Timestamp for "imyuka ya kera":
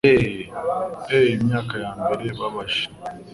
1.33-2.23